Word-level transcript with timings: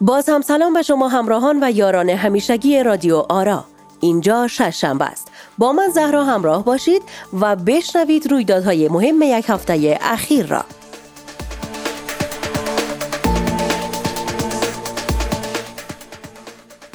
باز 0.00 0.28
هم 0.28 0.42
سلام 0.42 0.72
به 0.72 0.82
شما 0.82 1.08
همراهان 1.08 1.64
و 1.64 1.70
یاران 1.70 2.10
همیشگی 2.10 2.82
رادیو 2.82 3.16
آرا. 3.28 3.64
اینجا 4.00 4.48
شنبه 4.48 5.04
است. 5.04 5.28
با 5.58 5.72
من 5.72 5.88
زهرا 5.88 6.24
همراه 6.24 6.64
باشید 6.64 7.02
و 7.40 7.56
بشنوید 7.56 8.30
رویدادهای 8.30 8.88
مهم 8.88 9.22
یک 9.22 9.44
هفته 9.48 9.98
اخیر 10.00 10.46
را. 10.46 10.64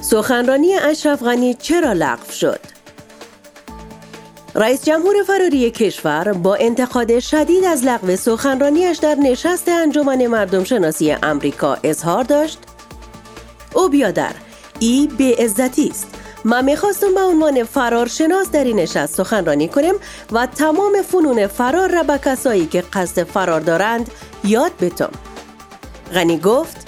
سخنرانی 0.01 0.73
اشرف 0.75 1.23
غنی 1.23 1.53
چرا 1.53 1.93
لغو 1.93 2.31
شد؟ 2.31 2.59
رئیس 4.55 4.85
جمهور 4.85 5.15
فراری 5.27 5.71
کشور 5.71 6.33
با 6.33 6.55
انتقاد 6.55 7.19
شدید 7.19 7.65
از 7.65 7.83
لغو 7.83 8.15
سخنرانیش 8.15 8.97
در 8.97 9.15
نشست 9.15 9.69
انجمن 9.69 10.27
مردم 10.27 10.63
شناسی 10.63 11.11
امریکا 11.11 11.77
اظهار 11.83 12.23
داشت 12.23 12.59
او 13.73 13.89
بیادر 13.89 14.31
ای 14.79 15.09
به 15.17 15.35
عزتی 15.39 15.87
است. 15.87 16.07
من 16.43 16.65
می‌خواستم 16.65 17.13
به 17.15 17.21
عنوان 17.21 17.63
فرارشناس 17.63 18.51
در 18.51 18.63
این 18.63 18.79
نشست 18.79 19.15
سخنرانی 19.15 19.67
کنیم 19.67 19.95
و 20.31 20.45
تمام 20.45 21.01
فنون 21.01 21.47
فرار 21.47 21.89
را 21.91 22.03
به 22.03 22.17
کسایی 22.17 22.65
که 22.65 22.83
قصد 22.93 23.23
فرار 23.23 23.61
دارند 23.61 24.11
یاد 24.43 24.71
بتم. 24.81 25.09
غنی 26.13 26.37
گفت 26.37 26.87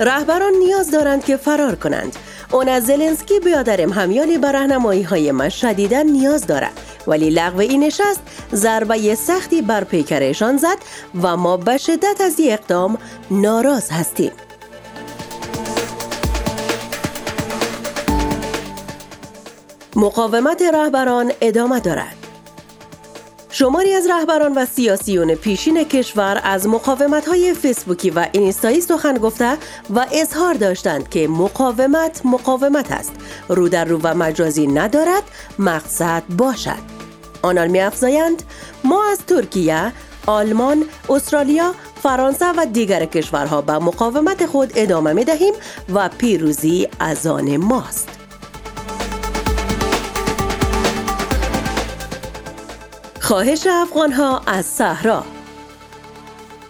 رهبران 0.00 0.52
نیاز 0.52 0.90
دارند 0.90 1.24
که 1.24 1.36
فرار 1.36 1.74
کنند. 1.74 2.16
اون 2.52 2.68
از 2.68 2.86
زلنسکی 2.86 3.40
بیادرم 3.40 3.92
همیانی 3.92 4.38
به 4.38 4.52
رهنمایی 4.52 5.02
های 5.02 5.30
من 5.30 5.48
شدیدا 5.48 6.02
نیاز 6.02 6.46
دارد. 6.46 6.80
ولی 7.06 7.30
لغو 7.30 7.58
این 7.58 7.84
نشست 7.84 8.20
ضربه 8.54 9.14
سختی 9.14 9.62
بر 9.62 9.84
پیکرشان 9.84 10.56
زد 10.56 10.78
و 11.22 11.36
ما 11.36 11.56
به 11.56 11.76
شدت 11.76 12.20
از 12.20 12.40
این 12.40 12.52
اقدام 12.52 12.98
ناراض 13.30 13.90
هستیم. 13.90 14.32
مقاومت 19.98 20.62
رهبران 20.62 21.32
ادامه 21.40 21.80
دارد. 21.80 22.16
شماری 23.50 23.94
از 23.94 24.06
رهبران 24.06 24.54
و 24.54 24.64
سیاسیون 24.66 25.34
پیشین 25.34 25.84
کشور 25.84 26.40
از 26.44 26.68
مقاومت 26.68 27.28
های 27.28 27.54
فیسبوکی 27.54 28.10
و 28.10 28.26
اینستایی 28.32 28.80
سخن 28.80 29.14
گفته 29.14 29.56
و 29.90 30.06
اظهار 30.12 30.54
داشتند 30.54 31.08
که 31.08 31.28
مقاومت 31.28 32.20
مقاومت 32.24 32.92
است. 32.92 33.12
رو 33.48 33.68
در 33.68 33.84
رو 33.84 34.00
و 34.02 34.14
مجازی 34.14 34.66
ندارد 34.66 35.22
مقصد 35.58 36.22
باشد. 36.38 36.96
آنان 37.42 37.68
می 37.68 37.80
افزایند 37.80 38.42
ما 38.84 39.04
از 39.10 39.18
ترکیه، 39.18 39.92
آلمان، 40.26 40.84
استرالیا، 41.08 41.74
فرانسه 42.02 42.52
و 42.56 42.66
دیگر 42.72 43.04
کشورها 43.04 43.60
به 43.60 43.72
مقاومت 43.72 44.46
خود 44.46 44.72
ادامه 44.74 45.12
می 45.12 45.24
دهیم 45.24 45.54
و 45.94 46.08
پیروزی 46.08 46.88
از 47.00 47.26
آن 47.26 47.56
ماست. 47.56 48.15
خواهش 53.26 53.66
افغانها 53.66 54.42
از 54.46 54.66
صحرا 54.66 55.24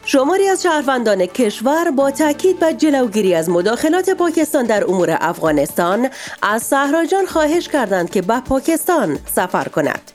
شماری 0.04 0.48
از 0.48 0.62
شهروندان 0.62 1.26
کشور 1.26 1.90
با 1.90 2.10
تاکید 2.10 2.58
بر 2.58 2.72
جلوگیری 2.72 3.34
از 3.34 3.48
مداخلات 3.48 4.10
پاکستان 4.10 4.64
در 4.64 4.84
امور 4.84 5.18
افغانستان 5.20 6.08
از 6.42 6.62
صحراجان 6.62 7.26
خواهش 7.26 7.68
کردند 7.68 8.10
که 8.10 8.22
به 8.22 8.40
پاکستان 8.40 9.18
سفر 9.34 9.68
کند. 9.68 10.12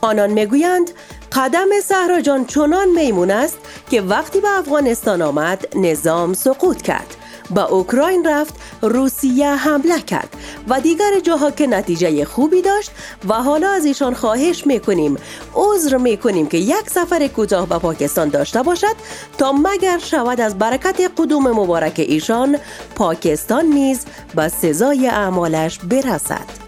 آنان 0.00 0.30
می‌گویند 0.30 0.90
قدم 1.32 1.68
صحراجان 1.84 2.44
چنان 2.44 2.88
میمون 2.88 3.30
است 3.30 3.58
که 3.90 4.00
وقتی 4.00 4.40
به 4.40 4.58
افغانستان 4.58 5.22
آمد 5.22 5.76
نظام 5.76 6.34
سقوط 6.34 6.82
کرد 6.82 7.16
به 7.54 7.72
اوکراین 7.72 8.24
رفت 8.24 8.54
روسیه 8.82 9.48
حمله 9.48 10.00
کرد 10.00 10.36
و 10.68 10.80
دیگر 10.80 11.20
جاها 11.22 11.50
که 11.50 11.66
نتیجه 11.66 12.24
خوبی 12.24 12.62
داشت 12.62 12.90
و 13.28 13.34
حالا 13.34 13.70
از 13.70 13.84
ایشان 13.84 14.14
خواهش 14.14 14.66
می‌کنیم 14.66 15.16
عذر 15.54 15.96
می‌کنیم 15.96 16.46
که 16.46 16.58
یک 16.58 16.90
سفر 16.90 17.26
کوتاه 17.26 17.68
به 17.68 17.78
پاکستان 17.78 18.28
داشته 18.28 18.62
باشد 18.62 18.96
تا 19.38 19.52
مگر 19.52 19.98
شود 19.98 20.40
از 20.40 20.58
برکت 20.58 21.10
قدوم 21.18 21.50
مبارک 21.50 21.94
ایشان 22.08 22.58
پاکستان 22.94 23.66
نیز 23.66 24.00
به 24.34 24.48
سزای 24.48 25.08
اعمالش 25.08 25.78
برسد. 25.78 26.62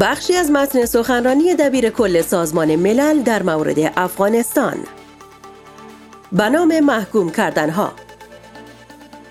بخشی 0.00 0.36
از 0.36 0.50
متن 0.50 0.84
سخنرانی 0.84 1.54
دبیر 1.54 1.90
کل 1.90 2.22
سازمان 2.22 2.76
ملل 2.76 3.22
در 3.22 3.42
مورد 3.42 3.92
افغانستان. 3.96 4.76
به 6.32 6.48
نام 6.48 6.80
محکوم 6.80 7.30
کردنها. 7.30 7.92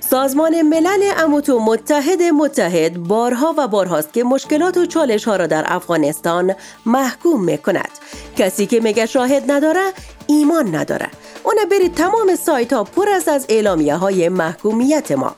سازمان 0.10 0.62
ملل 0.62 1.12
اموتو 1.18 1.60
متحد 1.60 2.22
متحد 2.22 2.98
بارها 2.98 3.56
و 3.58 3.68
بارهاست 3.68 4.14
که 4.14 4.24
مشکلات 4.24 4.78
و 4.78 4.86
چالش 4.86 5.26
ها 5.26 5.36
را 5.36 5.48
در 5.48 5.64
افغانستان 5.68 6.56
محکوم 6.86 7.44
می 7.44 7.58
کند. 7.58 7.90
کسی 8.38 8.66
که 8.66 8.80
میگه 8.80 9.06
شاهد 9.06 9.52
نداره 9.52 9.94
ایمان 10.28 10.76
نداره. 10.76 11.08
اون 11.44 11.56
برید 11.72 11.94
تمام 11.94 12.36
سایت 12.36 12.74
ها 12.74 12.84
پر 12.84 13.10
است 13.10 13.28
از 13.28 13.46
اعلامیه 13.50 13.96
های 13.96 14.30
محکومیت 14.30 15.12
ما. 15.12 15.36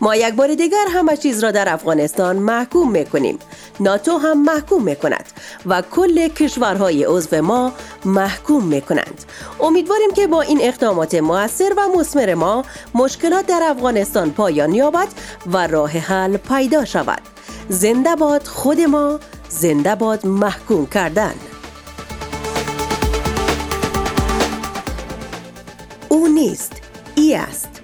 ما 0.00 0.16
یک 0.16 0.34
بار 0.34 0.54
دیگر 0.54 0.86
همه 0.90 1.16
چیز 1.16 1.44
را 1.44 1.50
در 1.50 1.72
افغانستان 1.72 2.36
محکوم 2.36 2.90
می‌کنیم 2.90 3.38
ناتو 3.80 4.18
هم 4.18 4.42
محکوم 4.42 4.82
می‌کند 4.82 5.24
و 5.66 5.82
کل 5.82 6.28
کشورهای 6.28 7.04
عضو 7.04 7.42
ما 7.42 7.72
محکوم 8.04 8.64
می‌کنند. 8.64 9.24
امیدواریم 9.60 10.10
که 10.10 10.26
با 10.26 10.42
این 10.42 10.58
اقدامات 10.62 11.14
موثر 11.14 11.72
و 11.76 11.88
مسمر 11.98 12.34
ما 12.34 12.64
مشکلات 12.94 13.46
در 13.46 13.60
افغانستان 13.62 14.30
پایان 14.30 14.74
یابد 14.74 15.08
و 15.52 15.66
راه 15.66 15.90
حل 15.90 16.36
پیدا 16.36 16.84
شود. 16.84 17.22
زنده 17.68 18.16
باد 18.16 18.46
خود 18.46 18.80
ما 18.80 19.20
زنده 19.48 19.94
باد 19.94 20.26
محکوم 20.26 20.86
کردن. 20.86 21.34
او 26.08 26.28
نیست 26.28 26.72
ای 27.14 27.34
است. 27.34 27.79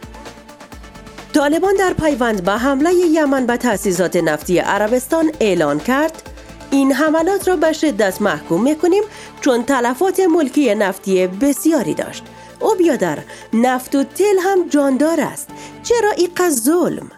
طالبان 1.36 1.74
در 1.74 1.92
پیوند 1.92 2.44
به 2.44 2.52
حمله 2.52 2.94
یمن 2.94 3.46
به 3.46 3.56
تأسیسات 3.56 4.16
نفتی 4.16 4.58
عربستان 4.58 5.32
اعلان 5.40 5.80
کرد. 5.80 6.30
این 6.70 6.92
حملات 6.92 7.48
را 7.48 7.56
به 7.56 7.72
شدت 7.72 8.22
محکوم 8.22 8.62
می‌کنیم 8.62 9.02
چون 9.40 9.62
تلفات 9.62 10.20
ملکی 10.20 10.74
نفتی 10.74 11.26
بسیاری 11.26 11.94
داشت. 11.94 12.24
او 12.60 12.74
بیادر 12.74 13.18
نفت 13.52 13.94
و 13.94 14.04
تل 14.04 14.38
هم 14.42 14.68
جاندار 14.68 15.20
است. 15.20 15.48
چرا 15.82 16.10
این 16.10 16.50
ظلم؟ 16.50 17.10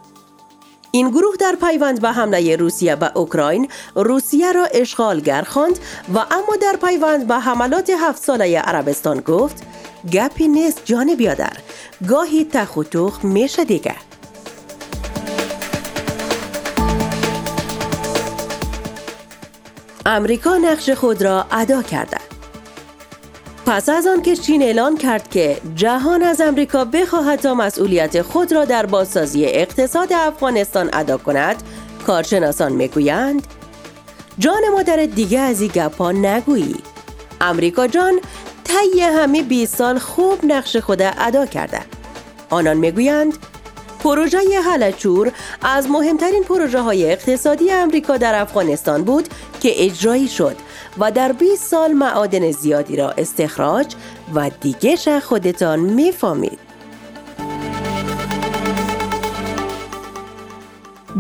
این 0.91 1.11
گروه 1.11 1.37
در 1.37 1.57
پیوند 1.61 2.01
به 2.01 2.13
حمله 2.13 2.57
روسیه 2.57 2.97
به 2.97 3.17
اوکراین 3.17 3.69
روسیه 3.95 4.53
را 4.53 4.65
اشغالگر 4.65 5.43
خواند 5.43 5.79
و 6.15 6.19
اما 6.19 6.57
در 6.61 6.77
پیوند 6.83 7.27
به 7.27 7.35
حملات 7.35 7.91
هفت 7.91 8.23
ساله 8.23 8.59
عربستان 8.59 9.21
گفت 9.21 9.63
گپی 10.13 10.49
نیست 10.49 10.83
جان 10.85 11.15
بیادر 11.15 11.57
گاهی 12.09 12.45
تخ 12.45 12.77
و 12.77 13.11
میشه 13.23 13.65
دیگه 13.65 14.08
امریکا 20.11 20.57
نقش 20.57 20.91
خود 20.91 21.23
را 21.23 21.47
ادا 21.51 21.83
کرده. 21.83 22.17
پس 23.67 23.89
از 23.89 24.07
آن 24.07 24.23
که 24.23 24.37
چین 24.37 24.63
اعلان 24.63 24.97
کرد 24.97 25.31
که 25.31 25.61
جهان 25.75 26.23
از 26.23 26.41
امریکا 26.41 26.85
بخواهد 26.85 27.41
تا 27.41 27.55
مسئولیت 27.55 28.23
خود 28.23 28.53
را 28.53 28.65
در 28.65 28.87
بازسازی 28.87 29.45
اقتصاد 29.45 30.13
افغانستان 30.13 30.91
ادا 30.93 31.17
کند 31.19 31.63
کارشناسان 32.07 32.73
می‌گویند 32.73 33.47
جان 34.39 34.63
مادر 34.73 34.97
دیگه 34.97 35.39
از 35.41 35.61
این 35.61 35.71
گپا 35.75 36.13
نگویی. 36.13 36.77
امریکا 37.41 37.87
جان 37.87 38.21
طی 38.65 39.01
همه 39.01 39.43
20 39.43 39.77
سال 39.77 39.99
خوب 39.99 40.45
نقش 40.45 40.77
خود 40.77 41.03
ادا 41.03 41.47
کرده. 41.47 41.81
آنان 42.51 42.77
می‌گویند 42.77 43.35
پروژه 44.09 44.39
حلچور 44.65 45.33
از 45.63 45.91
مهمترین 45.91 46.45
پروژه 46.45 46.81
های 46.81 47.13
اقتصادی 47.13 47.71
امریکا 47.71 48.17
در 48.17 48.41
افغانستان 48.41 49.03
بود 49.03 49.29
که 49.61 49.85
اجرایی 49.85 50.29
شد 50.29 50.57
و 50.99 51.11
در 51.11 51.33
20 51.33 51.71
سال 51.71 51.93
معادن 51.93 52.51
زیادی 52.51 52.97
را 52.97 53.11
استخراج 53.11 53.95
و 54.35 54.51
دیگه 54.61 55.21
خودتان 55.21 55.81
می‌فهمید. 55.81 56.59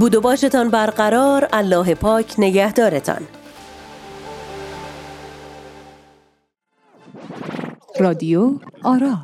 بود 0.01 0.15
و 0.15 0.21
باشتان 0.21 0.71
برقرار. 0.71 1.49
الله 1.53 1.95
پاک 1.95 2.35
نگهدارتان. 2.39 3.23
رادیو 8.01 8.55
آرا. 8.83 9.19